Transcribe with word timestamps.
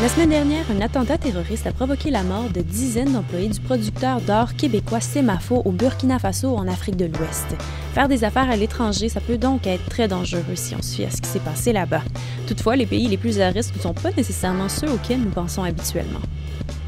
La 0.00 0.08
semaine 0.08 0.28
dernière, 0.28 0.64
un 0.70 0.80
attentat 0.80 1.18
terroriste 1.18 1.66
a 1.66 1.72
provoqué 1.72 2.12
la 2.12 2.22
mort 2.22 2.50
de 2.50 2.60
dizaines 2.60 3.14
d'employés 3.14 3.48
du 3.48 3.58
producteur 3.58 4.20
d'or 4.20 4.54
québécois 4.54 5.00
Semafo 5.00 5.60
au 5.64 5.72
Burkina 5.72 6.20
Faso 6.20 6.54
en 6.54 6.68
Afrique 6.68 6.94
de 6.94 7.06
l'Ouest. 7.06 7.56
Faire 7.94 8.06
des 8.06 8.22
affaires 8.22 8.48
à 8.48 8.54
l'étranger, 8.54 9.08
ça 9.08 9.20
peut 9.20 9.38
donc 9.38 9.66
être 9.66 9.84
très 9.90 10.06
dangereux 10.06 10.54
si 10.54 10.76
on 10.76 10.82
fie 10.82 11.04
à 11.04 11.10
ce 11.10 11.20
qui 11.20 11.28
s'est 11.28 11.40
passé 11.40 11.72
là-bas. 11.72 12.02
Toutefois, 12.46 12.76
les 12.76 12.86
pays 12.86 13.08
les 13.08 13.16
plus 13.16 13.40
à 13.40 13.48
risque 13.48 13.74
ne 13.74 13.80
sont 13.80 13.92
pas 13.92 14.12
nécessairement 14.12 14.68
ceux 14.68 14.88
auxquels 14.88 15.20
nous 15.20 15.30
pensons 15.30 15.64
habituellement. 15.64 16.20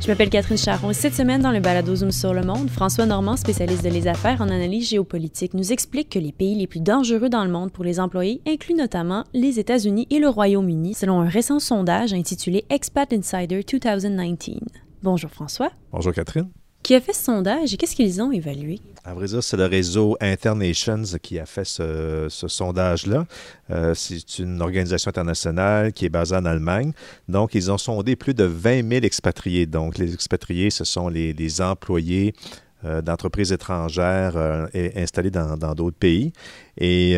Je 0.02 0.08
m'appelle 0.08 0.30
Catherine 0.30 0.56
Charron 0.56 0.90
et 0.90 0.94
cette 0.94 1.14
semaine 1.14 1.42
dans 1.42 1.50
le 1.50 1.60
Balado 1.60 1.94
Zoom 1.94 2.10
sur 2.10 2.32
le 2.32 2.40
monde, 2.40 2.70
François 2.70 3.04
Normand, 3.04 3.36
spécialiste 3.36 3.84
de 3.84 3.90
les 3.90 4.08
affaires 4.08 4.40
en 4.40 4.48
analyse 4.48 4.88
géopolitique, 4.88 5.52
nous 5.52 5.72
explique 5.72 6.08
que 6.08 6.18
les 6.18 6.32
pays 6.32 6.54
les 6.54 6.66
plus 6.66 6.80
dangereux 6.80 7.28
dans 7.28 7.44
le 7.44 7.50
monde 7.50 7.70
pour 7.70 7.84
les 7.84 8.00
employés 8.00 8.40
incluent 8.48 8.76
notamment 8.76 9.24
les 9.34 9.60
États-Unis 9.60 10.06
et 10.08 10.18
le 10.18 10.30
Royaume-Uni, 10.30 10.94
selon 10.94 11.20
un 11.20 11.28
récent 11.28 11.58
sondage 11.58 12.14
intitulé 12.14 12.64
Expat 12.70 12.99
Insider 13.12 13.62
2019. 13.62 14.60
Bonjour 15.02 15.30
François. 15.30 15.70
Bonjour 15.90 16.12
Catherine. 16.12 16.50
Qui 16.82 16.94
a 16.94 17.00
fait 17.00 17.12
ce 17.12 17.24
sondage 17.24 17.72
et 17.72 17.76
qu'est-ce 17.76 17.94
qu'ils 17.94 18.20
ont 18.20 18.32
évalué? 18.32 18.78
À 19.04 19.14
vrai 19.14 19.26
dire, 19.26 19.42
c'est 19.42 19.56
le 19.56 19.66
réseau 19.66 20.16
Internations 20.20 21.02
qui 21.22 21.38
a 21.38 21.46
fait 21.46 21.64
ce, 21.64 22.26
sondage-là. 22.28 23.26
Euh, 23.70 23.94
c'est 23.94 24.38
une 24.38 24.60
organisation 24.60 25.08
internationale 25.08 25.92
qui 25.92 26.06
est 26.06 26.10
basée 26.10 26.36
en 26.36 26.44
Allemagne. 26.44 26.92
Donc, 27.28 27.54
ils 27.54 27.70
ont 27.70 27.78
sondé 27.78 28.16
plus 28.16 28.34
de 28.34 28.44
20 28.44 28.88
000 28.88 29.04
expatriés. 29.04 29.66
Donc, 29.66 29.98
les 29.98 30.12
expatriés, 30.14 30.70
ce 30.70 30.84
sont 30.84 31.08
les, 31.08 31.60
employés 31.60 32.34
d'entreprises 32.82 33.52
étrangères 33.52 34.36
euh, 34.36 34.66
installées 34.96 35.30
dans 35.30 35.74
d'autres 35.74 35.98
pays. 35.98 36.32
Et 36.78 37.16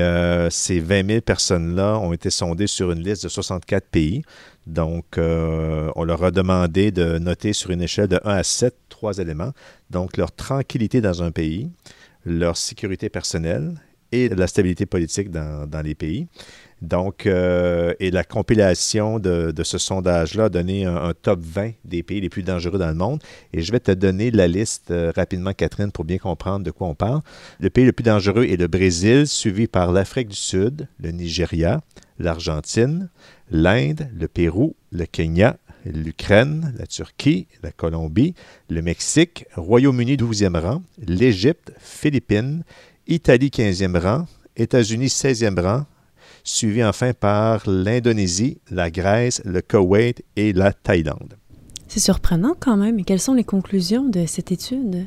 ces 0.51 0.81
20 0.81 1.07
000 1.07 1.21
personnes-là 1.21 1.99
ont 1.99 2.13
été 2.13 2.31
sondées 2.31 2.67
sur 2.67 2.91
une 2.91 3.01
liste 3.01 3.25
de 3.25 3.29
64 3.29 3.87
pays. 3.87 4.23
Donc, 4.67 5.05
on 5.19 6.05
leur 6.05 6.25
a 6.25 6.31
demandé 6.33 6.91
de 6.91 7.19
noter 7.19 7.53
sur 7.53 7.71
une 7.71 7.83
échelle 7.83 8.09
de 8.09 8.21
1 8.25 8.37
à 8.37 8.43
7 8.43 8.75
trois 8.89 9.19
éléments. 9.19 9.53
Donc, 9.91 10.17
leur 10.17 10.33
tranquillité 10.33 11.01
dans 11.01 11.23
un 11.23 11.33
pays, 11.33 11.71
leur 12.25 12.57
sécurité 12.57 13.09
personnelle 13.09 13.75
et 14.13 14.29
la 14.29 14.47
stabilité 14.47 14.87
politique 14.87 15.31
dans, 15.31 15.83
les 15.83 15.95
pays. 15.95 16.29
Donc, 16.83 17.27
euh, 17.27 17.95
et 18.01 18.11
la 18.11 18.25
compilation 18.25 19.21
de, 19.21 19.55
ce 19.63 19.79
sondage-là 19.79 20.45
a 20.45 20.49
donné 20.49 20.85
un, 20.85 21.13
top 21.15 21.39
20 21.41 21.75
des 21.85 22.03
pays 22.03 22.21
les 22.21 22.29
plus 22.29 22.43
dangereux 22.43 22.79
dans 22.79 22.89
le 22.89 22.95
monde. 22.95 23.23
Et 23.53 23.63
je 23.63 23.71
vais 23.71 23.79
te 23.79 23.93
donner 23.93 24.33
la 24.33 24.49
liste 24.49 24.91
euh, 24.91 25.13
rapidement, 25.15 25.53
Catherine, 25.53 25.93
pour 25.93 26.05
bien 26.05 26.19
comprendre 26.19 26.65
de 26.65 26.73
quoi 26.73 26.89
on 26.89 26.97
parle. 26.97 27.21
Le 27.61 27.71
pays 27.71 27.85
le 27.85 27.93
plus 27.93 28.03
dangereux 28.03 28.47
est 28.47 28.57
le 28.57 28.67
Brésil, 28.67 29.29
suivi 29.29 29.69
par 29.69 29.93
l'Afrique 29.93 30.29
du 30.29 30.37
Sud, 30.37 30.89
le 30.99 31.13
Nigeria, 31.13 31.83
l'Argentine, 32.19 33.11
l'Inde, 33.49 34.11
le 34.19 34.27
Pérou, 34.27 34.75
le 34.91 35.07
Kenya, 35.07 35.59
l'Ukraine, 35.87 36.75
la 36.77 36.89
Turquie, 36.89 37.47
la 37.63 37.71
Colombie, 37.71 38.35
le 38.69 38.83
Mexique, 38.83 39.47
Royaume-Uni 39.55 40.17
12e 40.17 40.59
rang, 40.59 40.83
l'Égypte, 41.07 41.73
Philippines, 41.79 42.65
Italie 43.07 43.51
15e 43.51 43.97
rang, 43.97 44.27
États-Unis 44.57 45.07
16e 45.07 45.61
rang, 45.61 45.87
suivi 46.45 46.85
enfin 46.85 47.13
par 47.13 47.69
l'Indonésie, 47.69 48.59
la 48.71 48.91
Grèce, 48.91 49.43
le 49.45 49.61
Koweït 49.63 50.25
et 50.37 50.53
la 50.53 50.73
Thaïlande. 50.73 51.37
C'est 51.89 52.01
surprenant 52.01 52.55
quand 52.59 52.77
même. 52.77 52.99
Et 52.99 53.05
quelles 53.05 53.21
sont 53.21 53.35
les 53.35 53.45
conclusions 53.45 54.09
de 54.09 54.25
cette 54.27 54.51
étude? 54.51 55.07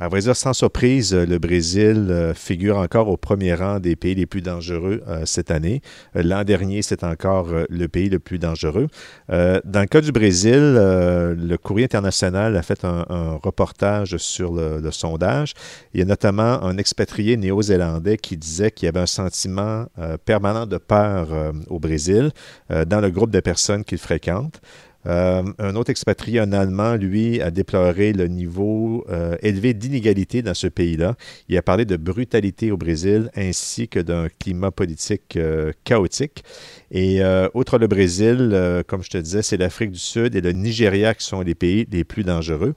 À 0.00 0.06
vrai 0.06 0.20
dire, 0.20 0.36
sans 0.36 0.52
surprise, 0.52 1.12
le 1.12 1.38
Brésil 1.40 2.06
euh, 2.10 2.32
figure 2.32 2.76
encore 2.78 3.08
au 3.08 3.16
premier 3.16 3.52
rang 3.54 3.80
des 3.80 3.96
pays 3.96 4.14
les 4.14 4.26
plus 4.26 4.42
dangereux 4.42 5.02
euh, 5.08 5.22
cette 5.26 5.50
année. 5.50 5.82
Euh, 6.14 6.22
l'an 6.22 6.44
dernier, 6.44 6.82
c'est 6.82 7.02
encore 7.02 7.48
le 7.68 7.88
pays 7.88 8.08
le 8.08 8.20
plus 8.20 8.38
dangereux. 8.38 8.86
dans 9.28 9.80
le 9.80 9.86
cas 9.86 10.00
du 10.00 10.12
Brésil, 10.12 10.74
le 10.74 11.56
Courrier 11.56 11.86
international 11.86 12.56
a 12.56 12.62
fait 12.62 12.84
un, 12.84 13.38
reportage 13.42 14.16
sur 14.18 14.52
le, 14.52 14.90
sondage. 14.92 15.54
Il 15.94 16.00
y 16.00 16.02
a 16.02 16.06
notamment 16.06 16.62
un 16.62 16.76
expatrié 16.78 17.36
néo-zélandais 17.36 18.18
qui 18.18 18.36
disait 18.36 18.70
qu'il 18.70 18.86
y 18.86 18.88
avait 18.88 19.00
un 19.00 19.06
sentiment 19.06 19.86
permanent 20.24 20.66
de 20.66 20.78
peur 20.78 21.28
au 21.68 21.78
Brésil 21.78 22.30
dans 22.68 23.00
le 23.00 23.10
groupe 23.10 23.30
de 23.30 23.40
personnes 23.40 23.84
qu'il 23.84 23.98
fréquente. 23.98 24.60
Euh, 25.06 25.42
un 25.58 25.76
autre 25.76 25.90
expatrié, 25.90 26.40
un 26.40 26.52
Allemand, 26.52 26.96
lui, 26.96 27.40
a 27.40 27.50
déploré 27.50 28.12
le 28.12 28.26
niveau 28.26 29.06
euh, 29.08 29.36
élevé 29.42 29.72
d'inégalité 29.72 30.42
dans 30.42 30.54
ce 30.54 30.66
pays-là. 30.66 31.14
Il 31.48 31.56
a 31.56 31.62
parlé 31.62 31.84
de 31.84 31.96
brutalité 31.96 32.72
au 32.72 32.76
Brésil 32.76 33.30
ainsi 33.36 33.88
que 33.88 34.00
d'un 34.00 34.28
climat 34.28 34.70
politique 34.70 35.36
euh, 35.36 35.72
chaotique. 35.84 36.44
Et 36.90 37.20
outre 37.52 37.76
le 37.76 37.86
Brésil, 37.86 38.82
comme 38.86 39.02
je 39.02 39.10
te 39.10 39.18
disais, 39.18 39.42
c'est 39.42 39.58
l'Afrique 39.58 39.90
du 39.90 39.98
Sud 39.98 40.34
et 40.34 40.40
le 40.40 40.52
Nigeria 40.52 41.12
qui 41.12 41.22
sont 41.22 41.42
les 41.42 41.54
pays 41.54 41.86
les 41.92 42.02
plus 42.02 42.24
dangereux. 42.24 42.74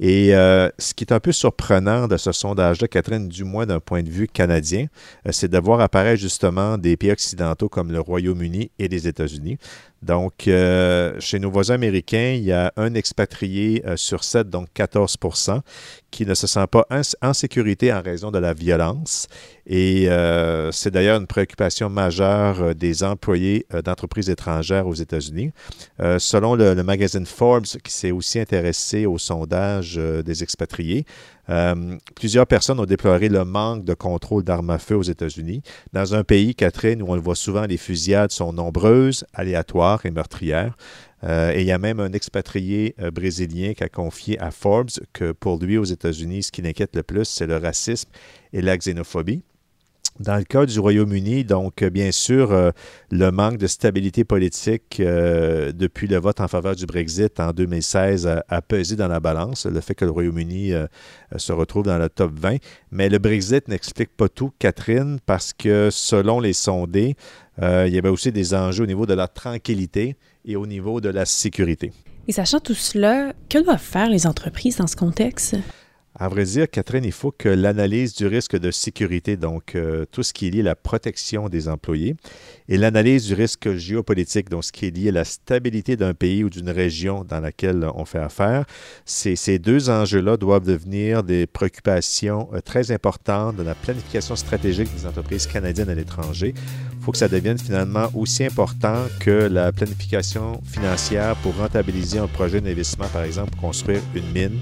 Et 0.00 0.30
ce 0.30 0.94
qui 0.94 1.04
est 1.04 1.12
un 1.12 1.20
peu 1.20 1.30
surprenant 1.30 2.08
de 2.08 2.16
ce 2.16 2.32
sondage-là, 2.32 2.88
Catherine, 2.88 3.28
du 3.28 3.44
moins 3.44 3.64
d'un 3.64 3.78
point 3.78 4.02
de 4.02 4.10
vue 4.10 4.26
canadien, 4.26 4.86
c'est 5.30 5.48
de 5.48 5.58
voir 5.60 5.78
apparaître 5.78 6.20
justement 6.20 6.76
des 6.76 6.96
pays 6.96 7.12
occidentaux 7.12 7.68
comme 7.68 7.92
le 7.92 8.00
Royaume-Uni 8.00 8.72
et 8.80 8.88
les 8.88 9.06
États-Unis. 9.06 9.58
Donc, 10.02 10.42
chez 11.20 11.38
nos 11.38 11.50
voisins 11.52 11.61
américains, 11.70 12.34
il 12.36 12.44
y 12.44 12.52
a 12.52 12.72
un 12.76 12.94
expatrié 12.94 13.82
euh, 13.86 13.96
sur 13.96 14.24
sept, 14.24 14.48
donc 14.48 14.68
14 14.74 15.16
qui 16.10 16.26
ne 16.26 16.34
se 16.34 16.46
sent 16.46 16.66
pas 16.70 16.86
en 17.22 17.32
sécurité 17.32 17.92
en 17.92 18.02
raison 18.02 18.30
de 18.30 18.38
la 18.38 18.52
violence. 18.52 19.28
Et 19.66 20.08
euh, 20.08 20.70
c'est 20.72 20.90
d'ailleurs 20.90 21.18
une 21.18 21.26
préoccupation 21.26 21.88
majeure 21.88 22.74
des 22.74 23.02
employés 23.04 23.66
d'entreprises 23.84 24.28
étrangères 24.28 24.86
aux 24.86 24.94
États-Unis. 24.94 25.52
selon 26.18 26.54
le, 26.54 26.74
magazine 26.82 27.24
Forbes, 27.24 27.64
qui 27.64 27.92
s'est 27.92 28.10
aussi 28.10 28.38
intéressé 28.40 29.06
au 29.06 29.16
sondage 29.16 29.94
des 29.96 30.42
expatriés, 30.42 31.06
euh, 31.50 31.96
plusieurs 32.14 32.46
personnes 32.46 32.78
ont 32.78 32.86
déploré 32.86 33.28
le 33.28 33.44
manque 33.44 33.84
de 33.84 33.94
contrôle 33.94 34.44
d'armes 34.44 34.70
à 34.70 34.78
feu 34.78 34.96
aux 34.96 35.02
États-Unis, 35.02 35.62
dans 35.92 36.14
un 36.14 36.22
pays, 36.22 36.54
Catherine, 36.54 37.02
où 37.02 37.06
on 37.08 37.14
le 37.14 37.20
voit 37.20 37.34
souvent, 37.34 37.66
les 37.66 37.76
fusillades 37.76 38.30
sont 38.30 38.52
nombreuses, 38.52 39.24
aléatoires 39.34 40.06
et 40.06 40.10
meurtrières. 40.10 40.76
Euh, 41.24 41.52
et 41.52 41.60
il 41.60 41.66
y 41.66 41.72
a 41.72 41.78
même 41.78 42.00
un 42.00 42.12
expatrié 42.12 42.94
euh, 43.00 43.10
brésilien 43.10 43.74
qui 43.74 43.84
a 43.84 43.88
confié 43.88 44.38
à 44.40 44.50
Forbes 44.50 44.90
que 45.12 45.32
pour 45.32 45.58
lui, 45.58 45.78
aux 45.78 45.84
États-Unis, 45.84 46.44
ce 46.44 46.52
qui 46.52 46.62
l'inquiète 46.62 46.96
le 46.96 47.02
plus, 47.02 47.24
c'est 47.24 47.46
le 47.46 47.56
racisme 47.56 48.10
et 48.52 48.60
la 48.60 48.76
xénophobie. 48.76 49.42
Dans 50.22 50.36
le 50.36 50.44
cas 50.44 50.66
du 50.66 50.78
Royaume-Uni, 50.78 51.42
donc, 51.42 51.82
euh, 51.82 51.90
bien 51.90 52.12
sûr, 52.12 52.52
euh, 52.52 52.70
le 53.10 53.32
manque 53.32 53.56
de 53.56 53.66
stabilité 53.66 54.22
politique 54.22 55.00
euh, 55.00 55.72
depuis 55.72 56.06
le 56.06 56.16
vote 56.18 56.40
en 56.40 56.46
faveur 56.46 56.76
du 56.76 56.86
Brexit 56.86 57.40
en 57.40 57.50
2016 57.50 58.28
a, 58.48 58.62
pesé 58.62 58.94
dans 58.94 59.08
la 59.08 59.18
balance, 59.18 59.66
le 59.66 59.80
fait 59.80 59.96
que 59.96 60.04
le 60.04 60.12
Royaume-Uni 60.12 60.74
se 61.36 61.52
retrouve 61.52 61.84
dans 61.84 61.98
le 61.98 62.08
top 62.08 62.38
20. 62.38 62.58
Mais 62.92 63.08
le 63.08 63.18
Brexit 63.18 63.66
n'explique 63.66 64.16
pas 64.16 64.28
tout, 64.28 64.52
Catherine, 64.60 65.18
parce 65.26 65.52
que 65.52 65.88
selon 65.90 66.38
les 66.38 66.52
sondés, 66.52 67.16
il 67.60 67.88
y 67.88 67.98
avait 67.98 68.08
aussi 68.08 68.30
des 68.30 68.54
enjeux 68.54 68.84
au 68.84 68.86
niveau 68.86 69.06
de 69.06 69.14
la 69.14 69.26
tranquillité 69.26 70.16
et 70.44 70.54
au 70.54 70.66
niveau 70.66 71.00
de 71.00 71.08
la 71.08 71.24
sécurité. 71.24 71.92
Et 72.28 72.32
sachant 72.32 72.60
tout 72.60 72.74
cela, 72.74 73.32
que 73.48 73.58
doivent 73.58 73.80
faire 73.80 74.08
les 74.08 74.26
entreprises 74.28 74.76
dans 74.76 74.86
ce 74.86 74.94
contexte? 74.94 75.56
À 76.14 76.28
vrai 76.28 76.44
dire, 76.44 76.68
Catherine, 76.70 77.04
il 77.04 77.12
faut 77.12 77.30
que 77.30 77.48
l'analyse 77.48 78.14
du 78.14 78.26
risque 78.26 78.58
de 78.58 78.70
sécurité, 78.70 79.38
donc 79.38 79.74
euh, 79.74 80.04
tout 80.12 80.22
ce 80.22 80.34
qui 80.34 80.46
est 80.46 80.50
lié 80.50 80.60
à 80.60 80.64
la 80.64 80.74
protection 80.74 81.48
des 81.48 81.68
employés, 81.68 82.16
et 82.68 82.76
l'analyse 82.76 83.26
du 83.26 83.32
risque 83.32 83.72
géopolitique, 83.76 84.50
donc 84.50 84.62
ce 84.62 84.72
qui 84.72 84.86
est 84.86 84.90
lié 84.90 85.08
à 85.08 85.12
la 85.12 85.24
stabilité 85.24 85.96
d'un 85.96 86.12
pays 86.12 86.44
ou 86.44 86.50
d'une 86.50 86.68
région 86.68 87.24
dans 87.24 87.40
laquelle 87.40 87.88
on 87.94 88.04
fait 88.04 88.18
affaire, 88.18 88.66
ces, 89.06 89.58
deux 89.58 89.88
enjeux-là 89.88 90.36
doivent 90.36 90.66
devenir 90.66 91.22
des 91.22 91.46
préoccupations 91.46 92.50
euh, 92.52 92.60
très 92.60 92.92
importantes 92.92 93.56
de 93.56 93.62
la 93.62 93.74
planification 93.74 94.36
stratégique 94.36 94.94
des 94.94 95.06
entreprises 95.06 95.46
canadiennes 95.46 95.88
à 95.88 95.94
l'étranger. 95.94 96.52
Il 97.02 97.04
faut 97.04 97.12
que 97.12 97.18
ça 97.18 97.28
devienne 97.28 97.58
finalement 97.58 98.08
aussi 98.14 98.44
important 98.44 99.06
que 99.18 99.30
la 99.30 99.72
planification 99.72 100.60
financière 100.62 101.36
pour 101.36 101.56
rentabiliser 101.56 102.18
un 102.18 102.28
projet 102.28 102.60
d'investissement, 102.60 103.08
par 103.08 103.24
exemple, 103.24 103.52
pour 103.52 103.62
construire 103.62 104.02
une 104.14 104.30
mine, 104.30 104.58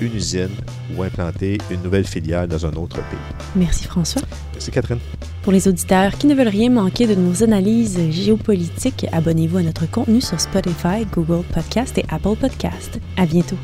une 0.00 0.16
usine 0.16 0.50
ou 0.96 1.02
implanter 1.02 1.58
une 1.70 1.82
nouvelle 1.82 2.06
filiale 2.06 2.48
dans 2.48 2.64
un 2.66 2.72
autre 2.74 2.96
pays. 2.96 3.18
Merci 3.56 3.84
François. 3.84 4.22
Merci 4.52 4.70
Catherine. 4.70 4.98
Pour 5.42 5.52
les 5.52 5.68
auditeurs 5.68 6.16
qui 6.16 6.26
ne 6.26 6.34
veulent 6.34 6.48
rien 6.48 6.70
manquer 6.70 7.06
de 7.06 7.14
nos 7.14 7.42
analyses 7.42 8.00
géopolitiques, 8.10 9.06
abonnez-vous 9.12 9.58
à 9.58 9.62
notre 9.62 9.90
contenu 9.90 10.20
sur 10.20 10.40
Spotify, 10.40 11.04
Google 11.12 11.44
Podcast 11.52 11.98
et 11.98 12.04
Apple 12.08 12.36
Podcast. 12.40 12.98
À 13.16 13.26
bientôt. 13.26 13.58